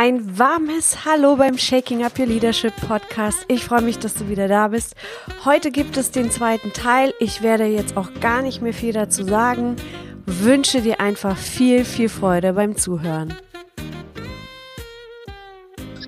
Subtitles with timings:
[0.00, 3.44] Ein warmes Hallo beim Shaking Up Your Leadership Podcast.
[3.48, 4.94] Ich freue mich, dass du wieder da bist.
[5.44, 7.12] Heute gibt es den zweiten Teil.
[7.18, 9.74] Ich werde jetzt auch gar nicht mehr viel dazu sagen.
[10.24, 13.34] Wünsche dir einfach viel, viel Freude beim Zuhören.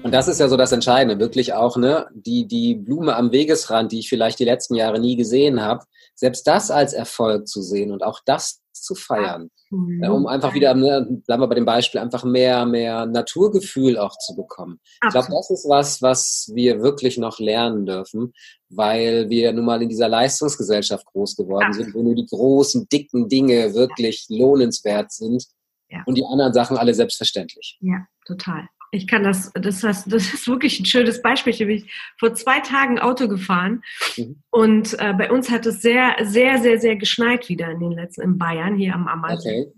[0.04, 3.90] Und das ist ja so das Entscheidende, wirklich auch, ne, die, die Blume am Wegesrand,
[3.90, 5.84] die ich vielleicht die letzten Jahre nie gesehen habe,
[6.14, 9.50] selbst das als Erfolg zu sehen und auch das zu feiern.
[9.70, 10.02] Mhm.
[10.02, 14.34] um einfach wieder, ne, bleiben wir bei dem Beispiel, einfach mehr, mehr Naturgefühl auch zu
[14.34, 14.80] bekommen.
[15.00, 15.24] Absolut.
[15.24, 18.32] Ich glaube, das ist was, was wir wirklich noch lernen dürfen,
[18.68, 21.86] weil wir nun mal in dieser Leistungsgesellschaft groß geworden Absolut.
[21.86, 25.46] sind, wo nur die großen, dicken Dinge wirklich lohnenswert sind
[25.90, 26.02] ja.
[26.06, 27.78] und die anderen Sachen alle selbstverständlich.
[27.80, 28.68] Ja, total.
[28.92, 31.52] Ich kann das, das, das, das ist wirklich ein schönes Beispiel.
[31.52, 33.82] Ich bin vor zwei Tagen Auto gefahren
[34.16, 34.42] mhm.
[34.50, 38.22] und äh, bei uns hat es sehr, sehr, sehr, sehr geschneit wieder in den letzten,
[38.22, 39.60] in Bayern, hier am Ammersee.
[39.60, 39.72] Okay.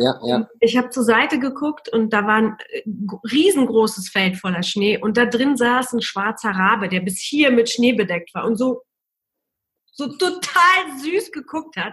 [0.00, 0.48] Ja, ja.
[0.60, 2.82] Ich habe zur Seite geguckt und da war ein äh,
[3.32, 7.68] riesengroßes Feld voller Schnee und da drin saß ein schwarzer Rabe, der bis hier mit
[7.68, 8.82] Schnee bedeckt war und so
[9.98, 11.92] so total süß geguckt hat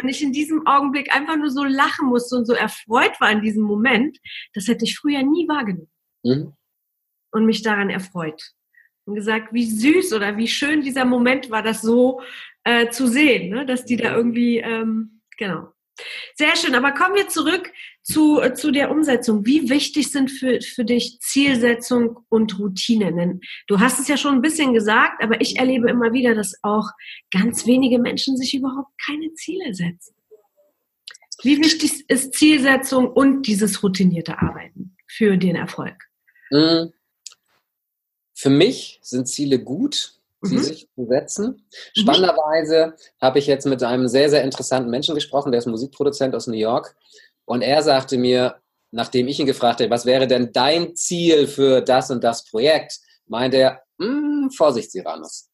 [0.00, 3.40] und ich in diesem Augenblick einfach nur so lachen musste und so erfreut war in
[3.40, 4.18] diesem Moment,
[4.52, 5.90] das hätte ich früher nie wahrgenommen
[6.22, 6.52] mhm.
[7.32, 8.52] und mich daran erfreut.
[9.06, 12.20] Und gesagt, wie süß oder wie schön dieser Moment war, das so
[12.64, 13.64] äh, zu sehen, ne?
[13.64, 15.72] dass die da irgendwie, ähm, genau.
[16.34, 19.46] Sehr schön, aber kommen wir zurück zu, äh, zu der Umsetzung.
[19.46, 23.14] Wie wichtig sind für, für dich Zielsetzung und Routine?
[23.14, 26.54] Denn du hast es ja schon ein bisschen gesagt, aber ich erlebe immer wieder, dass
[26.62, 26.90] auch
[27.30, 30.14] ganz wenige Menschen sich überhaupt keine Ziele setzen.
[31.42, 35.96] Wie wichtig ist Zielsetzung und dieses routinierte Arbeiten für den Erfolg?
[36.50, 36.92] Hm.
[38.34, 40.62] Für mich sind Ziele gut, sie mhm.
[40.62, 41.46] sich zu setzen.
[41.46, 42.00] Mhm.
[42.00, 46.46] Spannenderweise habe ich jetzt mit einem sehr, sehr interessanten Menschen gesprochen, der ist Musikproduzent aus
[46.46, 46.96] New York.
[47.44, 48.56] Und er sagte mir,
[48.90, 52.98] nachdem ich ihn gefragt habe, was wäre denn dein Ziel für das und das Projekt,
[53.26, 55.48] meinte er, hm, Vorsicht, Siranus.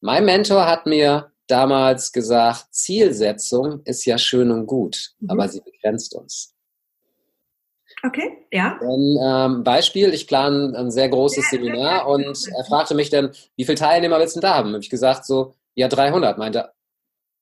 [0.00, 5.30] Mein Mentor hat mir damals gesagt, Zielsetzung ist ja schön und gut, mhm.
[5.30, 6.55] aber sie begrenzt uns.
[8.02, 8.78] Okay, ja.
[8.80, 13.64] Ein ähm, Beispiel, ich plane ein sehr großes Seminar und er fragte mich dann, wie
[13.64, 14.68] viele Teilnehmer willst du da haben?
[14.68, 16.36] Habe ich gesagt so, ja 300.
[16.38, 16.70] Meinte,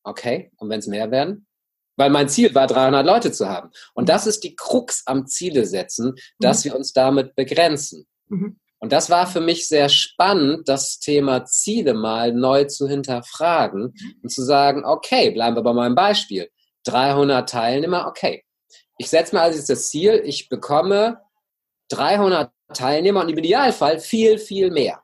[0.05, 1.47] okay, und wenn es mehr werden?
[1.97, 3.71] Weil mein Ziel war, 300 Leute zu haben.
[3.95, 6.71] Und das ist die Krux am Ziele setzen, dass mhm.
[6.71, 8.07] wir uns damit begrenzen.
[8.29, 8.59] Mhm.
[8.79, 14.15] Und das war für mich sehr spannend, das Thema Ziele mal neu zu hinterfragen mhm.
[14.23, 16.49] und zu sagen, okay, bleiben wir bei meinem Beispiel.
[16.85, 18.44] 300 Teilnehmer, okay
[18.99, 21.21] ich setze mir also das Ziel, ich bekomme
[21.89, 25.03] 300 Teilnehmer und im Idealfall viel, viel mehr.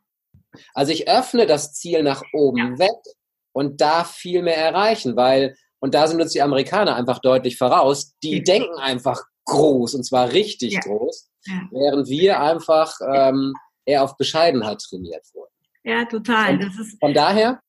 [0.75, 2.79] Also ich öffne das Ziel nach oben ja.
[2.79, 3.15] weg
[3.53, 8.15] und darf viel mehr erreichen, weil, und da sind uns die Amerikaner einfach deutlich voraus,
[8.23, 8.45] die mhm.
[8.45, 10.81] denken einfach groß und zwar richtig ja.
[10.81, 11.69] groß, ja.
[11.71, 15.51] während wir einfach ähm, eher auf Bescheidenheit trainiert wurden.
[15.83, 16.61] Ja, total.
[17.01, 17.61] von daher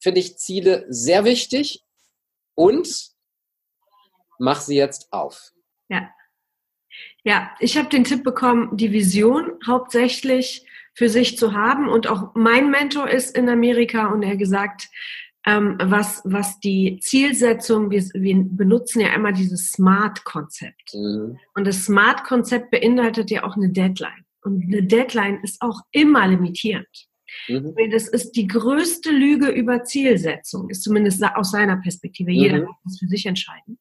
[0.00, 1.84] finde ich Ziele sehr wichtig
[2.54, 3.10] und
[4.38, 5.52] mach sie jetzt auf.
[5.88, 6.10] Ja.
[7.24, 11.88] Ja, ich habe den Tipp bekommen, die Vision hauptsächlich für sich zu haben.
[11.88, 14.88] Und auch mein Mentor ist in Amerika und er gesagt,
[15.46, 20.94] ähm, was, was die Zielsetzung, wir, wir benutzen ja immer dieses Smart-Konzept.
[20.94, 21.38] Mhm.
[21.54, 24.24] Und das Smart-Konzept beinhaltet ja auch eine Deadline.
[24.42, 27.07] Und eine Deadline ist auch immer limitierend.
[27.48, 27.74] Mhm.
[27.90, 32.30] Das ist die größte Lüge über Zielsetzung, ist zumindest aus seiner Perspektive.
[32.30, 32.64] Jeder mhm.
[32.64, 33.78] muss das für sich entscheiden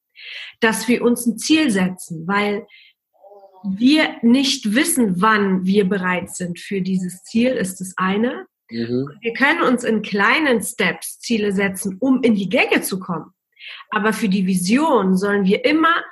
[0.59, 2.67] dass wir uns ein Ziel setzen, weil
[3.63, 8.45] wir nicht wissen, wann wir bereit sind für dieses Ziel, ist das eine.
[8.69, 9.09] Mhm.
[9.21, 13.31] Wir können uns in kleinen Steps Ziele setzen, um in die Gänge zu kommen.
[13.89, 16.03] Aber für die Vision sollen wir immer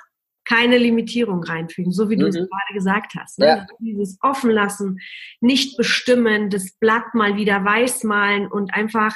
[0.46, 2.20] keine Limitierung reinfügen, so wie mhm.
[2.20, 2.46] du es mhm.
[2.46, 3.38] gerade gesagt hast.
[3.38, 3.46] Ne?
[3.46, 3.66] Ja.
[3.78, 5.00] Dieses offen lassen,
[5.40, 9.14] nicht bestimmen, das Blatt mal wieder weiß malen und einfach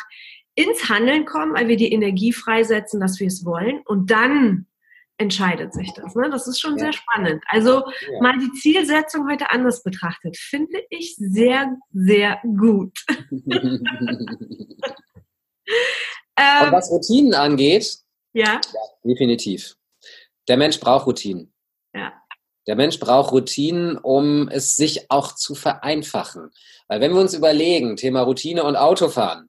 [0.55, 4.67] ins Handeln kommen, weil wir die Energie freisetzen, dass wir es wollen und dann
[5.17, 6.15] entscheidet sich das.
[6.15, 6.31] Ne?
[6.31, 6.85] Das ist schon ja.
[6.85, 7.43] sehr spannend.
[7.47, 8.23] Also ja.
[8.23, 12.99] mal die Zielsetzung heute anders betrachtet, finde ich sehr, sehr gut.
[13.31, 13.45] Und
[16.37, 17.99] ähm, was Routinen angeht,
[18.33, 18.55] ja?
[18.55, 19.77] ja, definitiv.
[20.51, 21.55] Der Mensch braucht Routinen.
[21.95, 22.13] Ja.
[22.67, 26.51] Der Mensch braucht Routinen, um es sich auch zu vereinfachen.
[26.89, 29.49] Weil wenn wir uns überlegen, Thema Routine und Autofahren,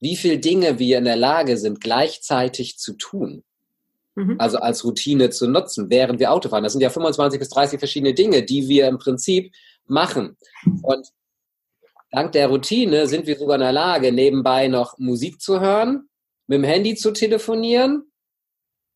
[0.00, 3.44] wie viele Dinge wir in der Lage sind, gleichzeitig zu tun,
[4.20, 4.36] Mhm.
[4.38, 6.62] Also als Routine zu nutzen, während wir Auto fahren.
[6.62, 9.52] Das sind ja 25 bis 30 verschiedene Dinge, die wir im Prinzip
[9.86, 10.36] machen.
[10.82, 11.08] Und
[12.10, 16.08] dank der Routine sind wir sogar in der Lage, nebenbei noch Musik zu hören,
[16.46, 18.09] mit dem Handy zu telefonieren,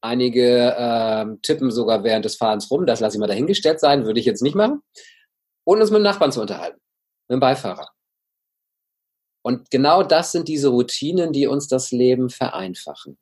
[0.05, 2.85] Einige äh, tippen sogar während des Fahrens rum.
[2.85, 4.83] Das lasse ich mal dahingestellt sein, würde ich jetzt nicht machen.
[5.65, 6.79] Und uns mit dem Nachbarn zu unterhalten,
[7.27, 7.89] mit dem Beifahrer.
[9.43, 13.17] Und genau das sind diese Routinen, die uns das Leben vereinfachen.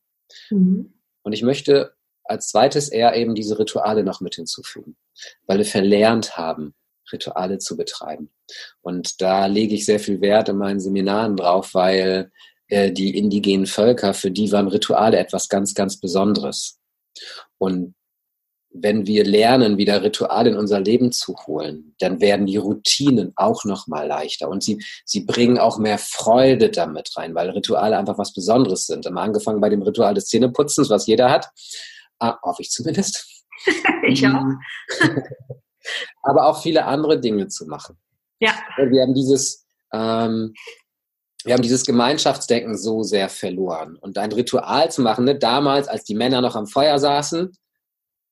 [0.50, 0.92] Mhm.
[1.22, 1.94] Und ich möchte
[2.24, 4.96] als zweites eher eben diese Rituale noch mit hinzufügen,
[5.46, 6.74] weil wir verlernt haben,
[7.12, 8.32] Rituale zu betreiben.
[8.80, 12.32] Und da lege ich sehr viel Wert in meinen Seminaren drauf, weil
[12.72, 16.80] äh, die indigenen Völker, für die waren Rituale etwas ganz, ganz Besonderes.
[17.58, 17.94] Und
[18.70, 23.66] wenn wir lernen, wieder Rituale in unser Leben zu holen, dann werden die Routinen auch
[23.66, 28.16] noch mal leichter und sie, sie bringen auch mehr Freude damit rein, weil Rituale einfach
[28.16, 29.04] was Besonderes sind.
[29.04, 31.50] Immer angefangen bei dem Ritual des Zähneputzens, was jeder hat,
[32.20, 33.44] ah, hoffe ich zumindest.
[34.08, 34.46] ich auch.
[36.22, 37.98] Aber auch viele andere Dinge zu machen.
[38.40, 38.54] Ja.
[38.78, 40.54] Wir haben dieses, ähm,
[41.44, 43.96] wir haben dieses Gemeinschaftsdenken so sehr verloren.
[43.96, 47.52] Und ein Ritual zu machen, ne, damals, als die Männer noch am Feuer saßen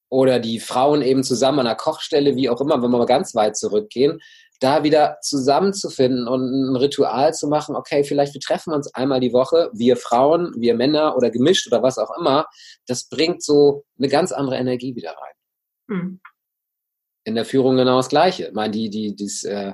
[0.08, 3.34] oder die Frauen eben zusammen an der Kochstelle, wie auch immer, wenn wir mal ganz
[3.34, 4.20] weit zurückgehen,
[4.60, 9.32] da wieder zusammenzufinden und ein Ritual zu machen, okay, vielleicht wir treffen uns einmal die
[9.32, 12.46] Woche, wir Frauen, wir Männer oder gemischt oder was auch immer,
[12.86, 15.34] das bringt so eine ganz andere Energie wieder rein.
[15.88, 16.20] Hm.
[17.24, 18.48] In der Führung genau das Gleiche.
[18.48, 19.72] Ich meine, die, die, dies, äh,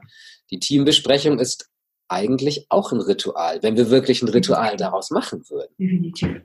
[0.50, 1.69] die Teambesprechung ist
[2.08, 5.75] eigentlich auch ein Ritual, wenn wir wirklich ein Ritual daraus machen würden.
[5.79, 6.43] Definitiv.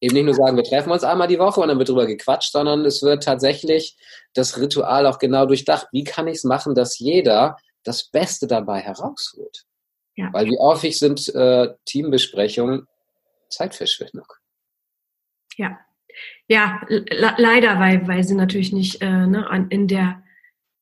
[0.00, 2.52] Eben nicht nur sagen, wir treffen uns einmal die Woche und dann wird drüber gequatscht,
[2.52, 3.96] sondern es wird tatsächlich
[4.34, 5.88] das Ritual auch genau durchdacht.
[5.90, 9.64] Wie kann ich es machen, dass jeder das Beste dabei herausholt?
[10.14, 10.32] Ja.
[10.32, 12.86] Weil wie häufig sind äh, Teambesprechungen
[13.48, 14.26] Zeitverschwendung?
[15.56, 15.78] Ja,
[16.48, 20.22] ja, leider, weil, weil sie natürlich nicht äh, ne, in der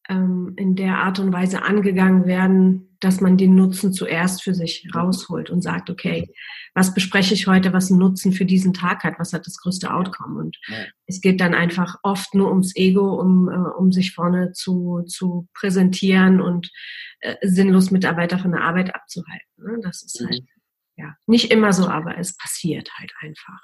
[0.08, 4.86] ähm, in der Art und Weise angegangen werden, dass man den Nutzen zuerst für sich
[4.94, 6.32] rausholt und sagt, okay,
[6.74, 9.92] was bespreche ich heute, was einen Nutzen für diesen Tag hat, was hat das größte
[9.92, 10.40] Outcome?
[10.40, 10.76] Und ja.
[11.06, 15.48] es geht dann einfach oft nur ums Ego, um, äh, um sich vorne zu, zu
[15.54, 16.70] präsentieren und
[17.20, 19.52] äh, sinnlos Mitarbeiter von der Arbeit abzuhalten.
[19.56, 19.78] Ne?
[19.82, 20.26] Das ist mhm.
[20.26, 20.42] halt
[20.96, 23.60] ja nicht immer so, aber es passiert halt einfach.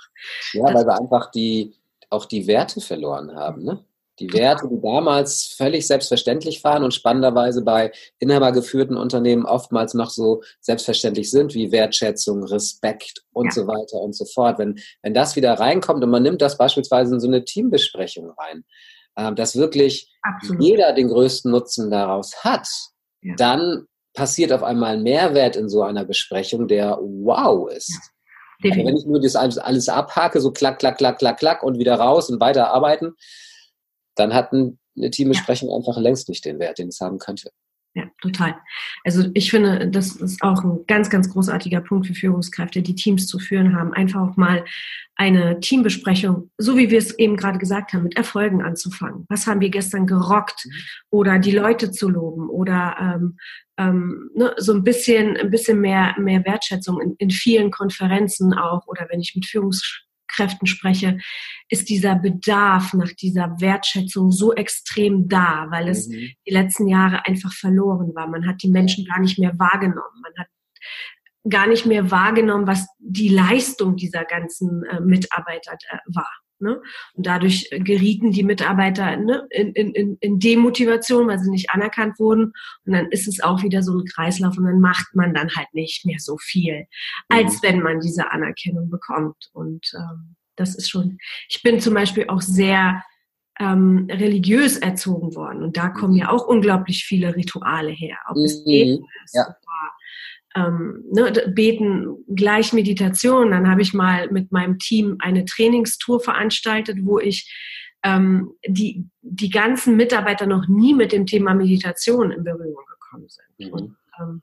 [0.52, 1.75] Ja, weil wir einfach die
[2.10, 3.84] auch die Werte verloren haben, ne?
[4.20, 10.43] Die Werte, die damals völlig selbstverständlich waren und spannenderweise bei inhabergeführten Unternehmen oftmals noch so
[10.61, 13.52] selbstverständlich sind, wie Wertschätzung, Respekt und ja.
[13.52, 14.58] so weiter und so fort.
[14.58, 18.64] Wenn, wenn das wieder reinkommt und man nimmt das beispielsweise in so eine Teambesprechung rein,
[19.17, 20.62] äh, dass wirklich Absolut.
[20.62, 22.69] jeder den größten Nutzen daraus hat,
[23.22, 23.34] ja.
[23.37, 27.99] dann passiert auf einmal ein Mehrwert in so einer Besprechung, der wow ist.
[28.62, 28.76] Ja.
[28.76, 31.94] wenn ich nur das alles, alles abhake, so klack, klack, klack, klack, klack und wieder
[31.94, 33.14] raus und weiter arbeiten,
[34.20, 35.76] dann hat eine Teambesprechung ja.
[35.76, 37.50] einfach längst nicht den Wert, den es haben könnte.
[37.94, 38.55] Ja, total.
[39.02, 43.26] Also ich finde, das ist auch ein ganz, ganz großartiger Punkt für Führungskräfte, die Teams
[43.26, 43.93] zu führen haben.
[43.93, 44.64] Einfach auch mal
[45.17, 49.26] eine Teambesprechung, so wie wir es eben gerade gesagt haben, mit Erfolgen anzufangen.
[49.28, 50.67] Was haben wir gestern gerockt?
[50.67, 50.72] Mhm.
[51.11, 53.38] Oder die Leute zu loben oder ähm,
[53.76, 58.87] ähm, ne, so ein bisschen, ein bisschen mehr, mehr Wertschätzung in, in vielen Konferenzen auch
[58.87, 61.19] oder wenn ich mit Führungskräften Kräften spreche,
[61.69, 66.31] ist dieser Bedarf nach dieser Wertschätzung so extrem da, weil es mhm.
[66.47, 68.27] die letzten Jahre einfach verloren war.
[68.27, 70.23] Man hat die Menschen gar nicht mehr wahrgenommen.
[70.23, 70.49] Man hat
[71.49, 76.31] gar nicht mehr wahrgenommen, was die Leistung dieser ganzen äh, Mitarbeiter äh, war.
[76.60, 76.80] Ne?
[77.14, 82.52] Und dadurch gerieten die Mitarbeiter ne, in, in, in Demotivation, weil sie nicht anerkannt wurden.
[82.84, 85.72] Und dann ist es auch wieder so ein Kreislauf und dann macht man dann halt
[85.72, 86.86] nicht mehr so viel,
[87.29, 87.58] als mhm.
[87.62, 89.48] wenn man diese Anerkennung bekommt.
[89.52, 93.02] Und ähm, das ist schon, ich bin zum Beispiel auch sehr
[93.58, 95.62] ähm, religiös erzogen worden.
[95.62, 98.19] Und da kommen ja auch unglaublich viele Rituale her.
[98.29, 99.05] Ob es mhm.
[99.24, 99.46] ist, ja
[100.54, 103.50] ähm, ne, beten gleich Meditation.
[103.50, 107.52] Dann habe ich mal mit meinem Team eine Trainingstour veranstaltet, wo ich
[108.02, 113.69] ähm, die, die ganzen Mitarbeiter noch nie mit dem Thema Meditation in Berührung gekommen sind.
[113.69, 113.72] Mhm.
[113.72, 114.42] Und ähm,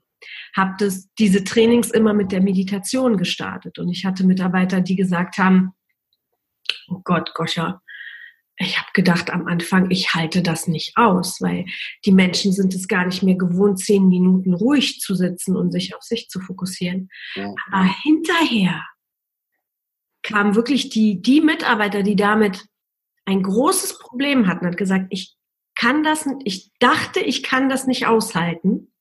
[0.56, 0.88] habe
[1.18, 3.78] diese Trainings immer mit der Meditation gestartet.
[3.78, 5.72] Und ich hatte Mitarbeiter, die gesagt haben,
[6.88, 7.82] oh Gott, Goscha,
[8.58, 11.64] ich habe gedacht am Anfang, ich halte das nicht aus, weil
[12.04, 15.94] die Menschen sind es gar nicht mehr gewohnt, zehn Minuten ruhig zu sitzen und sich
[15.94, 17.08] auf sich zu fokussieren.
[17.34, 17.54] Ja.
[17.70, 18.84] Aber hinterher
[20.22, 22.66] kamen wirklich die, die Mitarbeiter, die damit
[23.24, 25.36] ein großes Problem hatten, hat gesagt, ich
[25.76, 28.92] kann das, ich dachte, ich kann das nicht aushalten,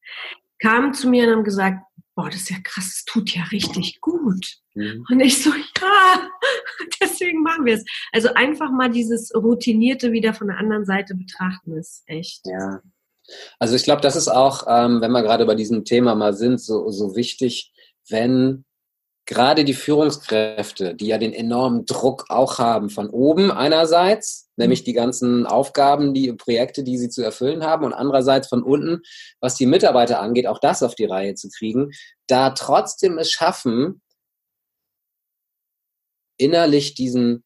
[0.59, 1.81] kamen zu mir und haben gesagt,
[2.17, 4.57] boah, das ist ja krass, es tut ja richtig gut.
[4.73, 5.05] Mhm.
[5.07, 6.29] Und ich so, ja,
[7.01, 7.85] deswegen machen wir es.
[8.11, 12.41] Also einfach mal dieses Routinierte wieder von der anderen Seite betrachten, ist echt.
[12.45, 12.81] Ja.
[13.59, 16.59] Also ich glaube, das ist auch, ähm, wenn wir gerade bei diesem Thema mal sind,
[16.59, 17.71] so, so wichtig,
[18.09, 18.65] wenn
[19.27, 24.93] gerade die Führungskräfte, die ja den enormen Druck auch haben von oben einerseits, nämlich die
[24.93, 29.01] ganzen Aufgaben, die Projekte, die sie zu erfüllen haben und andererseits von unten,
[29.41, 31.91] was die Mitarbeiter angeht, auch das auf die Reihe zu kriegen,
[32.27, 34.01] da trotzdem es schaffen,
[36.37, 37.43] innerlich diesen,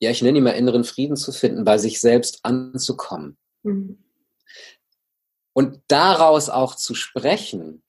[0.00, 3.38] ja, ich nenne ihn mal inneren Frieden zu finden, bei sich selbst anzukommen.
[3.62, 4.04] Mhm.
[5.54, 7.83] Und daraus auch zu sprechen,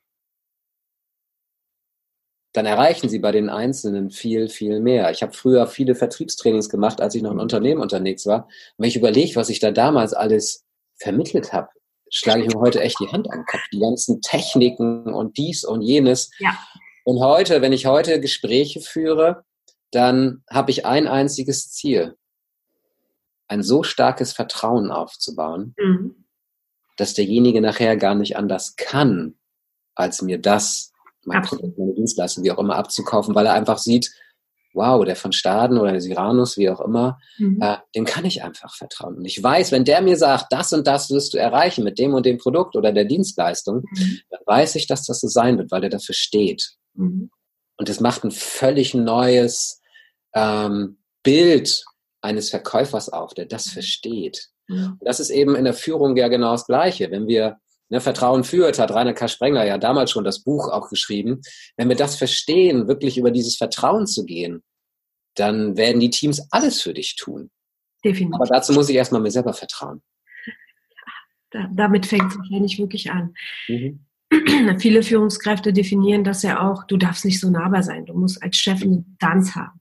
[2.56, 5.12] dann erreichen sie bei den Einzelnen viel, viel mehr.
[5.12, 8.46] Ich habe früher viele Vertriebstrainings gemacht, als ich noch in Unternehmen unterwegs war.
[8.46, 10.64] Und wenn ich überlege, was ich da damals alles
[10.96, 11.68] vermittelt habe,
[12.10, 13.62] schlage ich mir heute echt die Hand an den Kopf.
[13.74, 16.32] Die ganzen Techniken und dies und jenes.
[16.40, 16.58] Ja.
[17.04, 19.44] Und heute, wenn ich heute Gespräche führe,
[19.92, 22.16] dann habe ich ein einziges Ziel.
[23.50, 26.26] Ein so starkes Vertrauen aufzubauen, mhm.
[26.96, 29.36] dass derjenige nachher gar nicht anders kann,
[29.94, 30.94] als mir das
[31.25, 34.12] mein Produkt, meine Dienstleistung, wie auch immer, abzukaufen, weil er einfach sieht,
[34.74, 37.62] wow, der von Staden oder der Siranus, wie auch immer, mhm.
[37.62, 39.17] äh, dem kann ich einfach vertrauen.
[39.17, 42.13] Und ich weiß, wenn der mir sagt, das und das wirst du erreichen mit dem
[42.13, 44.20] und dem Produkt oder der Dienstleistung, mhm.
[44.29, 46.74] dann weiß ich, dass das so sein wird, weil er dafür steht.
[46.94, 47.32] Mhm.
[47.77, 49.82] Und es macht ein völlig neues
[50.34, 51.84] ähm, Bild
[52.22, 53.72] eines Verkäufers auf, der das mhm.
[53.72, 54.50] versteht.
[54.67, 57.12] Und das ist eben in der Führung ja genau das Gleiche.
[57.12, 57.58] Wenn wir
[57.89, 59.27] Ne, Vertrauen führt, hat Rainer K.
[59.27, 61.42] Sprengler ja damals schon das Buch auch geschrieben.
[61.77, 64.63] Wenn wir das verstehen, wirklich über dieses Vertrauen zu gehen,
[65.36, 67.51] dann werden die Teams alles für dich tun.
[68.04, 68.36] Definitiv.
[68.36, 70.01] Aber dazu muss ich erstmal mir selber vertrauen.
[71.51, 73.34] Da, damit fängt es wahrscheinlich wirklich an.
[73.68, 74.06] Mhm.
[74.80, 78.58] Viele Führungskräfte definieren das ja auch, du darfst nicht so nahbar sein, du musst als
[78.58, 79.80] Chef eine Distanz haben.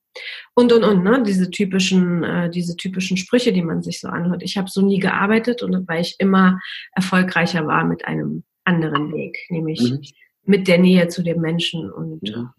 [0.54, 1.22] Und, und, und, ne?
[1.26, 4.42] diese, typischen, äh, diese typischen Sprüche, die man sich so anhört.
[4.42, 6.60] Ich habe so nie gearbeitet und weil ich immer
[6.92, 10.00] erfolgreicher war mit einem anderen Weg, nämlich mhm.
[10.44, 12.50] mit der Nähe zu den Menschen und mhm.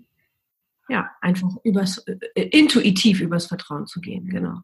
[0.90, 2.00] ja, einfach übers,
[2.36, 4.60] äh, intuitiv übers Vertrauen zu gehen, genau.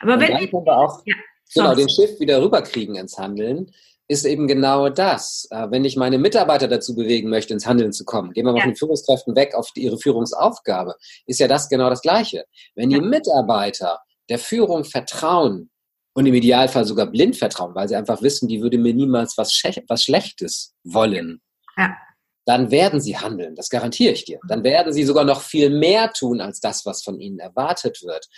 [0.00, 1.14] Aber und wenn wir auch ja,
[1.54, 3.70] genau, den Schiff wieder rüberkriegen ins Handeln,
[4.12, 5.48] ist eben genau das.
[5.50, 8.58] Äh, wenn ich meine Mitarbeiter dazu bewegen möchte, ins Handeln zu kommen, gehen wir mal
[8.58, 8.64] ja.
[8.64, 10.94] von den Führungskräften weg auf ihre Führungsaufgabe,
[11.26, 12.44] ist ja das genau das Gleiche.
[12.74, 15.70] Wenn die Mitarbeiter der Führung vertrauen
[16.14, 19.60] und im Idealfall sogar blind vertrauen, weil sie einfach wissen, die würde mir niemals was,
[19.88, 21.40] was Schlechtes wollen,
[21.76, 21.96] ja.
[22.44, 24.38] dann werden sie handeln, das garantiere ich dir.
[24.46, 28.28] Dann werden sie sogar noch viel mehr tun als das, was von ihnen erwartet wird.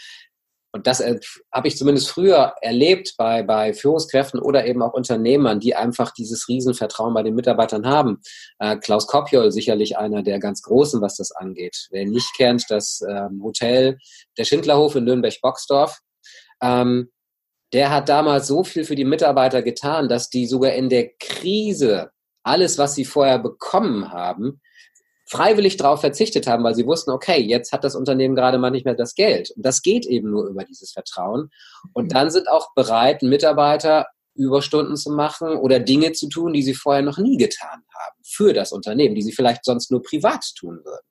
[0.75, 1.21] Und das äh,
[1.53, 6.49] habe ich zumindest früher erlebt bei, bei Führungskräften oder eben auch Unternehmern, die einfach dieses
[6.49, 8.21] Riesenvertrauen bei den Mitarbeitern haben.
[8.59, 11.87] Äh, Klaus Kopjol sicherlich einer der ganz Großen, was das angeht.
[11.93, 13.99] Wer ihn nicht kennt, das ähm, Hotel,
[14.37, 16.01] der Schindlerhof in Nürnberg-Boxdorf,
[16.61, 17.09] ähm,
[17.73, 22.11] der hat damals so viel für die Mitarbeiter getan, dass die sogar in der Krise
[22.43, 24.61] alles, was sie vorher bekommen haben,
[25.35, 28.85] freiwillig darauf verzichtet haben, weil sie wussten, okay, jetzt hat das Unternehmen gerade mal nicht
[28.85, 29.51] mehr das Geld.
[29.51, 31.51] Und das geht eben nur über dieses Vertrauen.
[31.93, 36.75] Und dann sind auch bereit, Mitarbeiter Überstunden zu machen oder Dinge zu tun, die sie
[36.75, 40.81] vorher noch nie getan haben für das Unternehmen, die sie vielleicht sonst nur privat tun
[40.85, 41.07] würden.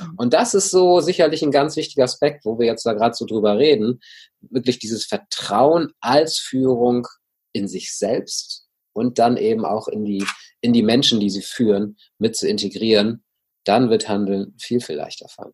[0.00, 0.14] Mhm.
[0.16, 3.26] Und das ist so sicherlich ein ganz wichtiger Aspekt, wo wir jetzt da gerade so
[3.26, 4.00] drüber reden,
[4.40, 7.06] wirklich dieses Vertrauen als Führung
[7.52, 10.26] in sich selbst und dann eben auch in die,
[10.60, 13.22] in die Menschen, die sie führen, mit zu integrieren
[13.64, 15.52] dann wird Handeln viel, viel leichter fallen.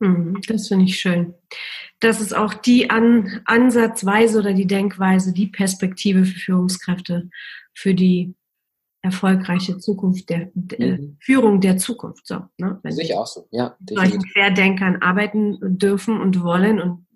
[0.00, 1.34] Mhm, das finde ich schön.
[2.00, 7.30] Das ist auch die An Ansatzweise oder die Denkweise, die Perspektive für Führungskräfte,
[7.74, 8.34] für die
[9.02, 11.16] erfolgreiche Zukunft der, der mhm.
[11.20, 12.26] Führung der Zukunft.
[12.26, 12.80] So, ne?
[12.82, 13.76] Wenn Sicher auch so, ja.
[13.88, 17.06] Solchen Querdenkern arbeiten dürfen und wollen und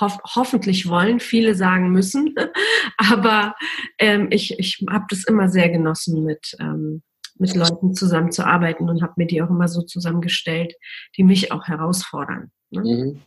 [0.00, 2.34] hof hoffentlich wollen, viele sagen müssen.
[2.96, 3.54] Aber
[3.98, 7.02] ähm, ich, ich habe das immer sehr genossen mit ähm,
[7.36, 10.74] mit Leuten zusammenzuarbeiten und habe mir die auch immer so zusammengestellt,
[11.16, 12.50] die mich auch herausfordern.
[12.70, 12.80] Ne?
[12.82, 13.22] Mhm.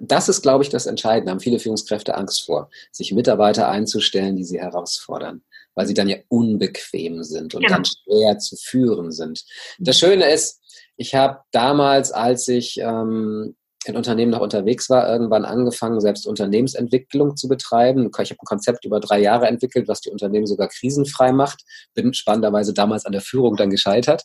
[0.00, 1.30] Das ist, glaube ich, das Entscheidende.
[1.30, 5.42] Haben viele Führungskräfte Angst vor, sich Mitarbeiter einzustellen, die sie herausfordern,
[5.74, 7.76] weil sie dann ja unbequem sind und genau.
[7.76, 9.44] dann schwer zu führen sind.
[9.78, 10.60] Das Schöne ist,
[10.96, 17.36] ich habe damals, als ich ähm, in Unternehmen noch unterwegs war, irgendwann angefangen, selbst Unternehmensentwicklung
[17.36, 18.10] zu betreiben.
[18.22, 21.62] Ich habe ein Konzept über drei Jahre entwickelt, was die Unternehmen sogar krisenfrei macht.
[21.94, 24.24] Bin spannenderweise damals an der Führung dann gescheitert.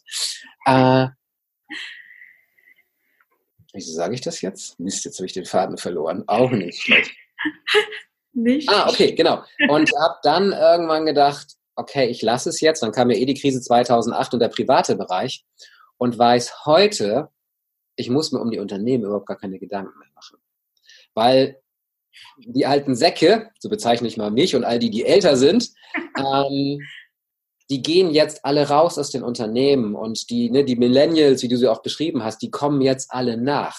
[0.65, 1.07] Äh,
[3.73, 4.79] wieso sage ich das jetzt?
[4.79, 6.23] Mist, jetzt habe ich den Faden verloren.
[6.27, 7.11] Auch nicht schlecht.
[8.33, 8.69] Nicht.
[8.69, 9.43] Ah, okay, genau.
[9.67, 12.83] Und habe dann irgendwann gedacht, okay, ich lasse es jetzt.
[12.83, 15.43] Dann kam ja eh die Krise 2008 und der private Bereich
[15.97, 17.29] und weiß heute,
[17.97, 20.37] ich muss mir um die Unternehmen überhaupt gar keine Gedanken mehr machen.
[21.13, 21.59] Weil
[22.37, 25.71] die alten Säcke, so bezeichne ich mal mich und all die, die älter sind,
[26.17, 26.79] ähm,
[27.69, 31.57] die gehen jetzt alle raus aus den Unternehmen und die, ne, die Millennials, wie du
[31.57, 33.77] sie auch beschrieben hast, die kommen jetzt alle nach.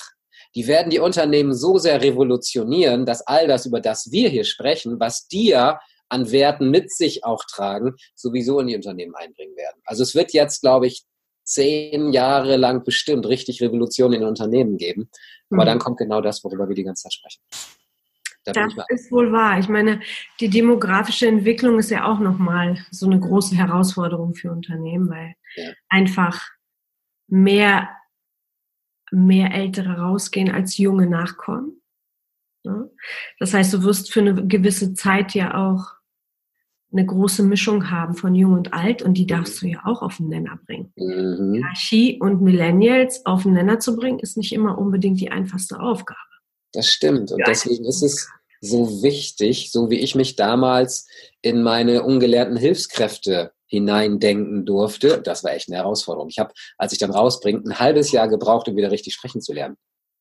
[0.54, 5.00] Die werden die Unternehmen so sehr revolutionieren, dass all das, über das wir hier sprechen,
[5.00, 9.80] was die ja an Werten mit sich auch tragen, sowieso in die Unternehmen einbringen werden.
[9.84, 11.04] Also es wird jetzt, glaube ich,
[11.48, 15.10] zehn Jahre lang bestimmt richtig Revolution in Unternehmen geben.
[15.50, 15.66] Aber mhm.
[15.66, 17.40] dann kommt genau das, worüber wir die ganze Zeit sprechen.
[18.44, 19.58] Da das ist wohl wahr.
[19.58, 20.00] Ich meine,
[20.40, 25.70] die demografische Entwicklung ist ja auch nochmal so eine große Herausforderung für Unternehmen, weil ja.
[25.88, 26.48] einfach
[27.26, 27.90] mehr,
[29.10, 31.82] mehr Ältere rausgehen als junge nachkommen.
[33.38, 35.97] Das heißt, du wirst für eine gewisse Zeit ja auch
[36.90, 40.16] eine große Mischung haben von Jung und Alt und die darfst du ja auch auf
[40.16, 40.92] den Nenner bringen.
[40.96, 41.54] Mhm.
[41.54, 46.18] Hierarchie und Millennials auf den Nenner zu bringen, ist nicht immer unbedingt die einfachste Aufgabe.
[46.72, 47.32] Das stimmt.
[47.32, 48.28] Und deswegen ist es
[48.60, 51.06] so wichtig, so wie ich mich damals
[51.42, 55.20] in meine ungelernten Hilfskräfte hineindenken durfte.
[55.22, 56.28] Das war echt eine Herausforderung.
[56.30, 59.52] Ich habe, als ich dann rausbringe, ein halbes Jahr gebraucht, um wieder richtig sprechen zu
[59.52, 59.76] lernen.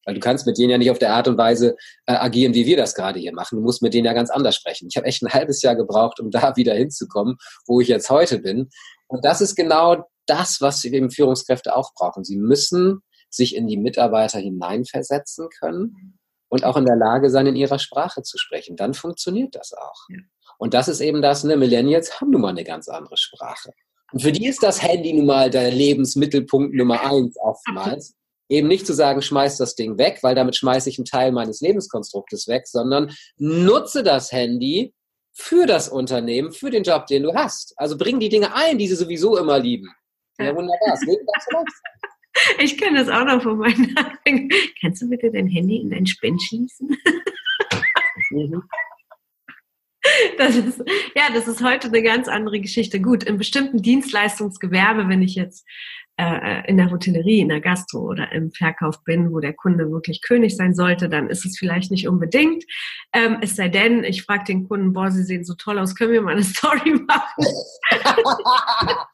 [0.07, 2.65] Weil du kannst mit denen ja nicht auf der Art und Weise äh, agieren, wie
[2.65, 3.57] wir das gerade hier machen.
[3.57, 4.87] Du musst mit denen ja ganz anders sprechen.
[4.89, 7.35] Ich habe echt ein halbes Jahr gebraucht, um da wieder hinzukommen,
[7.65, 8.69] wo ich jetzt heute bin.
[9.07, 12.23] Und das ist genau das, was eben Führungskräfte auch brauchen.
[12.23, 17.57] Sie müssen sich in die Mitarbeiter hineinversetzen können und auch in der Lage sein, in
[17.57, 18.77] ihrer Sprache zu sprechen.
[18.77, 20.05] Dann funktioniert das auch.
[20.07, 20.19] Ja.
[20.57, 23.71] Und das ist eben das, ne, Millennials haben nun mal eine ganz andere Sprache.
[24.13, 28.15] Und für die ist das Handy nun mal der Lebensmittelpunkt Nummer eins oftmals
[28.49, 31.61] eben nicht zu sagen, schmeiß das Ding weg, weil damit schmeiße ich einen Teil meines
[31.61, 34.93] Lebenskonstruktes weg, sondern nutze das Handy
[35.33, 37.73] für das Unternehmen, für den Job, den du hast.
[37.77, 39.93] Also bring die Dinge ein, die sie sowieso immer lieben.
[40.39, 40.89] Ja, wunderbar.
[40.89, 41.25] Das Leben
[42.59, 44.49] ich kenne das auch noch von meinen Anfängen.
[44.81, 46.97] Kannst du bitte dein Handy in dein Spend schließen?
[48.31, 48.63] mhm.
[50.37, 50.79] Das ist,
[51.15, 53.01] ja, das ist heute eine ganz andere Geschichte.
[53.01, 55.65] Gut, im bestimmten Dienstleistungsgewerbe, wenn ich jetzt
[56.17, 60.21] äh, in der Hotellerie, in der Gastro oder im Verkauf bin, wo der Kunde wirklich
[60.21, 62.63] König sein sollte, dann ist es vielleicht nicht unbedingt.
[63.13, 66.13] Ähm, es sei denn, ich frage den Kunden, boah, Sie sehen so toll aus, können
[66.13, 67.45] wir mal eine Story machen?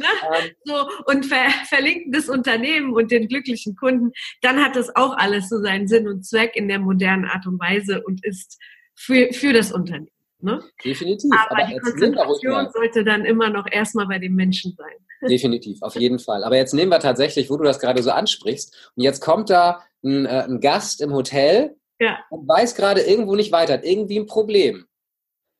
[0.00, 0.06] Ne?
[0.34, 0.50] Ähm.
[0.64, 5.48] so, und ver verlinken das Unternehmen und den glücklichen Kunden, dann hat das auch alles
[5.48, 8.58] so seinen Sinn und Zweck in der modernen Art und Weise und ist
[8.96, 10.10] für, für das Unternehmen.
[10.42, 10.62] Ne?
[10.84, 11.30] Definitiv.
[11.32, 15.28] Aber, aber die Konzentration sollte dann immer noch erstmal bei den Menschen sein.
[15.28, 16.44] Definitiv, auf jeden Fall.
[16.44, 19.82] Aber jetzt nehmen wir tatsächlich, wo du das gerade so ansprichst, und jetzt kommt da
[20.02, 22.18] ein, äh, ein Gast im Hotel ja.
[22.30, 24.86] und weiß gerade irgendwo nicht weiter, hat irgendwie ein Problem.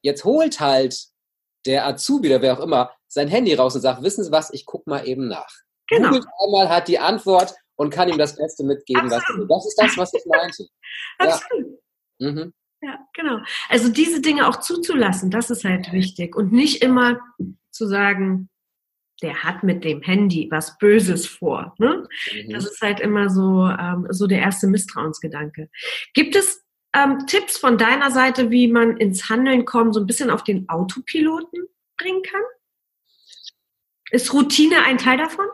[0.03, 1.09] Jetzt holt halt
[1.67, 4.65] der Azubi oder wer auch immer sein Handy raus und sagt, wissen Sie was, ich
[4.65, 5.53] guck mal eben nach.
[5.89, 6.09] Genau.
[6.09, 9.11] Googelt einmal, hat die Antwort und kann ihm das Beste mitgeben.
[9.11, 10.67] Was, das ist das, was ich meinte.
[11.19, 11.67] Absolut.
[12.19, 12.31] Ja.
[12.31, 12.53] Mhm.
[12.83, 13.41] Ja, genau.
[13.69, 16.35] Also diese Dinge auch zuzulassen, das ist halt wichtig.
[16.35, 17.21] Und nicht immer
[17.71, 18.49] zu sagen,
[19.23, 21.75] der hat mit dem Handy was Böses vor.
[21.79, 22.07] Ne?
[22.33, 22.53] Mhm.
[22.53, 25.69] Das ist halt immer so, ähm, so der erste Misstrauensgedanke.
[26.15, 26.65] Gibt es
[26.95, 30.69] ähm, Tipps von deiner Seite, wie man ins Handeln kommt, so ein bisschen auf den
[30.69, 31.67] Autopiloten
[31.99, 32.43] bringen kann?
[34.11, 35.47] Ist Routine ein Teil davon?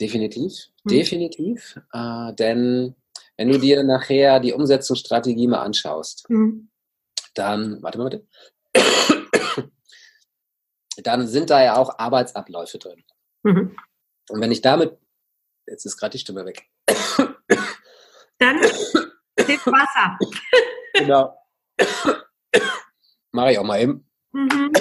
[0.00, 0.52] Definitiv,
[0.84, 0.90] mhm.
[0.90, 1.80] definitiv.
[1.92, 2.94] Äh, denn
[3.36, 6.68] wenn du dir nachher die Umsetzungsstrategie mal anschaust, mhm.
[7.34, 8.26] Dann, warte mal bitte,
[11.02, 13.04] dann sind da ja auch Arbeitsabläufe drin.
[13.42, 13.76] Mhm.
[14.30, 14.98] Und wenn ich damit,
[15.66, 16.68] jetzt ist gerade die Stimme weg.
[18.38, 18.58] Dann
[19.38, 20.18] hilft Wasser.
[20.94, 21.38] genau.
[23.30, 24.08] Mache ich auch mal eben.
[24.32, 24.72] Mhm.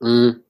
[0.00, 0.44] mhm.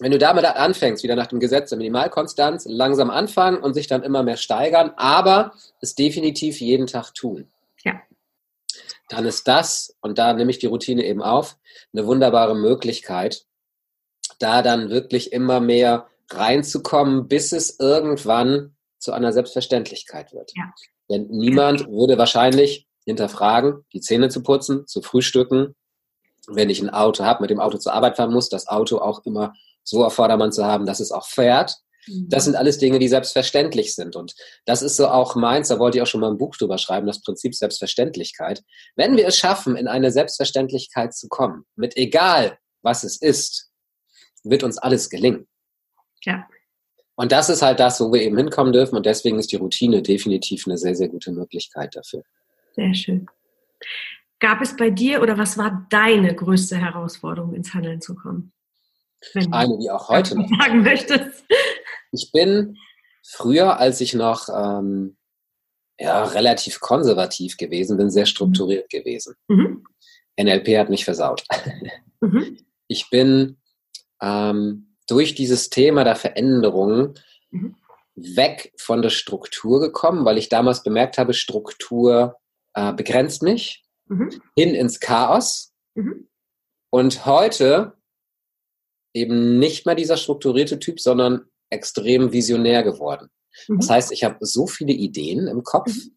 [0.00, 4.02] Wenn du damit anfängst, wieder nach dem Gesetz der Minimalkonstanz, langsam anfangen und sich dann
[4.02, 7.50] immer mehr steigern, aber es definitiv jeden Tag tun.
[7.84, 8.00] Ja.
[9.08, 11.56] Dann ist das, und da nehme ich die Routine eben auf,
[11.92, 13.44] eine wunderbare Möglichkeit,
[14.38, 20.52] da dann wirklich immer mehr reinzukommen, bis es irgendwann zu einer Selbstverständlichkeit wird.
[20.54, 20.72] Ja.
[21.10, 25.74] Denn niemand würde wahrscheinlich hinterfragen, die Zähne zu putzen, zu frühstücken,
[26.46, 29.24] wenn ich ein Auto habe, mit dem Auto zur Arbeit fahren muss, das Auto auch
[29.24, 29.54] immer
[29.88, 31.76] so auf Vordermann zu haben, dass es auch fährt.
[32.28, 34.16] Das sind alles Dinge, die selbstverständlich sind.
[34.16, 36.78] Und das ist so auch meins, da wollte ich auch schon mal ein Buch drüber
[36.78, 38.62] schreiben, das Prinzip Selbstverständlichkeit.
[38.96, 43.70] Wenn wir es schaffen, in eine Selbstverständlichkeit zu kommen, mit egal, was es ist,
[44.42, 45.46] wird uns alles gelingen.
[46.24, 46.46] Ja.
[47.16, 48.96] Und das ist halt das, wo wir eben hinkommen dürfen.
[48.96, 52.22] Und deswegen ist die Routine definitiv eine sehr, sehr gute Möglichkeit dafür.
[52.74, 53.26] Sehr schön.
[54.40, 58.52] Gab es bei dir oder was war deine größte Herausforderung, ins Handeln zu kommen?
[59.34, 61.44] Wenn Eine, die auch heute noch sagen möchtest.
[62.12, 62.76] Ich bin
[63.22, 65.16] früher, als ich noch ähm,
[65.98, 69.34] ja, relativ konservativ gewesen, bin sehr strukturiert gewesen.
[69.48, 69.84] Mhm.
[70.40, 71.44] NLP hat mich versaut.
[72.20, 72.58] Mhm.
[72.88, 73.58] Ich bin
[74.20, 77.14] ähm, durch dieses Thema der Veränderung
[77.52, 77.76] mhm.
[78.16, 82.34] weg von der Struktur gekommen, weil ich damals bemerkt habe, Struktur
[82.74, 84.30] äh, begrenzt mich mhm.
[84.56, 85.72] hin ins Chaos.
[85.94, 86.28] Mhm.
[86.90, 87.97] Und heute
[89.12, 93.28] eben nicht mehr dieser strukturierte Typ, sondern extrem visionär geworden.
[93.66, 93.80] Mhm.
[93.80, 96.16] Das heißt, ich habe so viele Ideen im Kopf, mhm.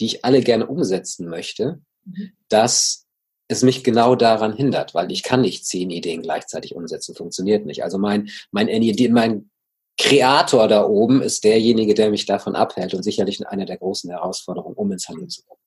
[0.00, 2.32] die ich alle gerne umsetzen möchte, mhm.
[2.48, 3.06] dass
[3.48, 7.84] es mich genau daran hindert, weil ich kann nicht zehn Ideen gleichzeitig umsetzen, funktioniert nicht.
[7.84, 8.68] Also mein, mein,
[9.10, 9.50] mein
[9.98, 14.74] Kreator da oben ist derjenige, der mich davon abhält und sicherlich eine der großen Herausforderungen,
[14.74, 15.60] um ins Handeln zu kommen.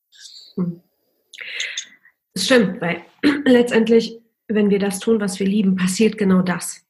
[0.56, 0.84] Mhm.
[2.34, 3.02] Das stimmt, weil
[3.46, 6.86] letztendlich, wenn wir das tun, was wir lieben, passiert genau das.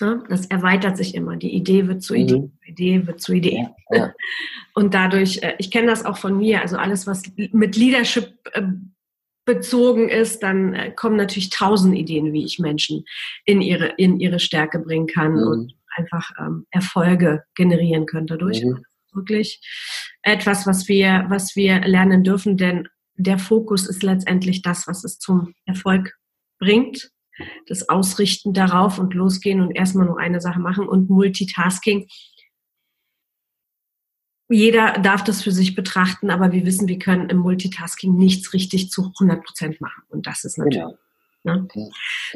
[0.00, 1.36] Ja, das erweitert sich immer.
[1.36, 2.52] Die Idee wird zu Idee, mhm.
[2.66, 3.68] Idee wird zu Idee.
[3.90, 4.14] Ja, ja.
[4.74, 8.62] Und dadurch, äh, ich kenne das auch von mir, also alles, was mit Leadership äh,
[9.44, 13.04] bezogen ist, dann äh, kommen natürlich tausend Ideen, wie ich Menschen
[13.44, 15.46] in ihre, in ihre Stärke bringen kann mhm.
[15.46, 18.64] und einfach ähm, Erfolge generieren können dadurch.
[18.64, 18.84] Mhm.
[19.12, 19.60] Wirklich
[20.22, 25.18] etwas, was wir, was wir lernen dürfen, denn der Fokus ist letztendlich das, was es
[25.18, 26.16] zum Erfolg
[26.58, 27.10] bringt
[27.66, 32.06] das Ausrichten darauf und losgehen und erstmal nur eine Sache machen und Multitasking.
[34.48, 38.90] Jeder darf das für sich betrachten, aber wir wissen, wir können im Multitasking nichts richtig
[38.90, 40.02] zu 100 Prozent machen.
[40.08, 40.84] Und das ist natürlich,
[41.44, 41.56] ja.
[41.56, 41.66] ne?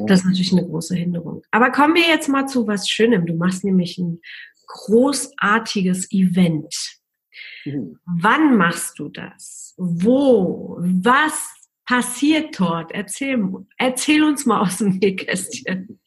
[0.06, 1.42] das ist natürlich eine große Hinderung.
[1.50, 3.26] Aber kommen wir jetzt mal zu was Schönem.
[3.26, 4.20] Du machst nämlich ein
[4.66, 6.97] großartiges Event.
[7.64, 7.98] Mhm.
[8.04, 9.74] Wann machst du das?
[9.76, 10.76] Wo?
[10.80, 11.48] Was
[11.86, 12.92] passiert dort?
[12.92, 13.42] Erzähl,
[13.78, 16.00] erzähl uns mal aus dem Nähkästchen.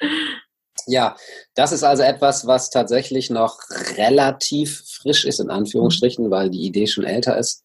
[0.88, 1.16] Ja,
[1.56, 3.60] das ist also etwas, was tatsächlich noch
[3.98, 7.64] relativ frisch ist, in Anführungsstrichen, weil die Idee schon älter ist.